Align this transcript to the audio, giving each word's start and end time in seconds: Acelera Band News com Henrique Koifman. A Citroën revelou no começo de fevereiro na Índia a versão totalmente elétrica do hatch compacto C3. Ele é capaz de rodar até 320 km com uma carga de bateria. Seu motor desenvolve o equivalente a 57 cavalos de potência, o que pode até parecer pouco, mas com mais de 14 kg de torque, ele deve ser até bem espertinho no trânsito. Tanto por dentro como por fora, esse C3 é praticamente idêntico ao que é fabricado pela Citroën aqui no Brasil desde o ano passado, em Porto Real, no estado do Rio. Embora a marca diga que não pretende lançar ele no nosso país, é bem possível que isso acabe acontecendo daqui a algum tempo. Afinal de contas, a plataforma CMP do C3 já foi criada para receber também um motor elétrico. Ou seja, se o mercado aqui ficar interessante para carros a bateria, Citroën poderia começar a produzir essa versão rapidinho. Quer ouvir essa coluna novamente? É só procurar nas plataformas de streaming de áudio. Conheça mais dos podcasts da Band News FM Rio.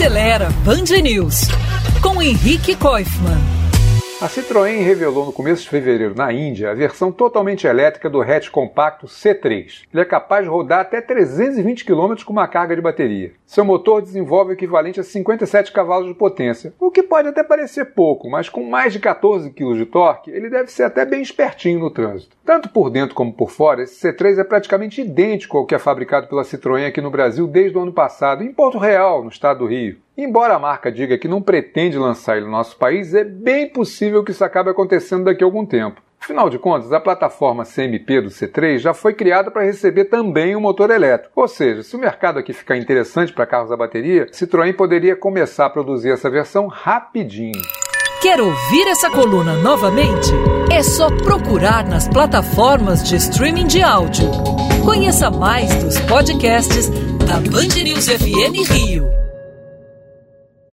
Acelera 0.00 0.48
Band 0.64 0.88
News 1.02 1.42
com 2.00 2.22
Henrique 2.22 2.74
Koifman. 2.74 3.49
A 4.20 4.28
Citroën 4.28 4.82
revelou 4.82 5.24
no 5.24 5.32
começo 5.32 5.62
de 5.62 5.70
fevereiro 5.70 6.14
na 6.14 6.30
Índia 6.30 6.70
a 6.70 6.74
versão 6.74 7.10
totalmente 7.10 7.66
elétrica 7.66 8.10
do 8.10 8.20
hatch 8.20 8.50
compacto 8.50 9.06
C3. 9.06 9.84
Ele 9.90 10.02
é 10.02 10.04
capaz 10.04 10.44
de 10.44 10.50
rodar 10.50 10.80
até 10.80 11.00
320 11.00 11.86
km 11.86 12.22
com 12.22 12.34
uma 12.34 12.46
carga 12.46 12.76
de 12.76 12.82
bateria. 12.82 13.32
Seu 13.46 13.64
motor 13.64 14.02
desenvolve 14.02 14.50
o 14.50 14.52
equivalente 14.52 15.00
a 15.00 15.02
57 15.02 15.72
cavalos 15.72 16.06
de 16.06 16.12
potência, 16.12 16.74
o 16.78 16.90
que 16.90 17.02
pode 17.02 17.28
até 17.28 17.42
parecer 17.42 17.94
pouco, 17.94 18.28
mas 18.28 18.50
com 18.50 18.62
mais 18.62 18.92
de 18.92 18.98
14 18.98 19.52
kg 19.52 19.74
de 19.74 19.86
torque, 19.86 20.30
ele 20.30 20.50
deve 20.50 20.70
ser 20.70 20.82
até 20.82 21.06
bem 21.06 21.22
espertinho 21.22 21.80
no 21.80 21.90
trânsito. 21.90 22.36
Tanto 22.44 22.68
por 22.68 22.90
dentro 22.90 23.14
como 23.14 23.32
por 23.32 23.50
fora, 23.50 23.84
esse 23.84 24.06
C3 24.06 24.38
é 24.38 24.44
praticamente 24.44 25.00
idêntico 25.00 25.56
ao 25.56 25.64
que 25.64 25.74
é 25.74 25.78
fabricado 25.78 26.26
pela 26.26 26.42
Citroën 26.42 26.86
aqui 26.86 27.00
no 27.00 27.10
Brasil 27.10 27.46
desde 27.46 27.78
o 27.78 27.80
ano 27.80 27.92
passado, 27.92 28.44
em 28.44 28.52
Porto 28.52 28.76
Real, 28.76 29.24
no 29.24 29.30
estado 29.30 29.60
do 29.60 29.66
Rio. 29.66 29.96
Embora 30.22 30.54
a 30.54 30.58
marca 30.58 30.92
diga 30.92 31.16
que 31.16 31.26
não 31.26 31.40
pretende 31.40 31.96
lançar 31.96 32.36
ele 32.36 32.44
no 32.44 32.52
nosso 32.52 32.76
país, 32.76 33.14
é 33.14 33.24
bem 33.24 33.66
possível 33.66 34.22
que 34.22 34.32
isso 34.32 34.44
acabe 34.44 34.68
acontecendo 34.68 35.24
daqui 35.24 35.42
a 35.42 35.46
algum 35.46 35.64
tempo. 35.64 36.02
Afinal 36.20 36.50
de 36.50 36.58
contas, 36.58 36.92
a 36.92 37.00
plataforma 37.00 37.64
CMP 37.64 38.20
do 38.20 38.28
C3 38.28 38.80
já 38.80 38.92
foi 38.92 39.14
criada 39.14 39.50
para 39.50 39.62
receber 39.62 40.04
também 40.04 40.54
um 40.54 40.60
motor 40.60 40.90
elétrico. 40.90 41.40
Ou 41.40 41.48
seja, 41.48 41.82
se 41.82 41.96
o 41.96 41.98
mercado 41.98 42.38
aqui 42.38 42.52
ficar 42.52 42.76
interessante 42.76 43.32
para 43.32 43.46
carros 43.46 43.72
a 43.72 43.76
bateria, 43.78 44.26
Citroën 44.26 44.76
poderia 44.76 45.16
começar 45.16 45.64
a 45.64 45.70
produzir 45.70 46.10
essa 46.10 46.28
versão 46.28 46.66
rapidinho. 46.66 47.62
Quer 48.20 48.42
ouvir 48.42 48.88
essa 48.88 49.08
coluna 49.08 49.54
novamente? 49.54 50.28
É 50.70 50.82
só 50.82 51.08
procurar 51.08 51.86
nas 51.86 52.06
plataformas 52.06 53.02
de 53.02 53.16
streaming 53.16 53.66
de 53.66 53.80
áudio. 53.80 54.30
Conheça 54.84 55.30
mais 55.30 55.74
dos 55.82 55.98
podcasts 56.00 56.90
da 57.26 57.36
Band 57.36 57.82
News 57.82 58.06
FM 58.06 58.70
Rio. 58.70 59.29